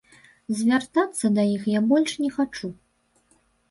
[0.61, 2.77] Звяртацца да іх я больш не хачу.